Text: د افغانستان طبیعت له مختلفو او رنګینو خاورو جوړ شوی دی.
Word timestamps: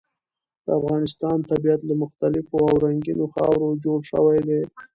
د 0.65 0.67
افغانستان 0.79 1.37
طبیعت 1.49 1.81
له 1.89 1.93
مختلفو 2.03 2.55
او 2.67 2.73
رنګینو 2.85 3.25
خاورو 3.33 3.67
جوړ 3.83 3.99
شوی 4.11 4.39
دی. 4.47 4.61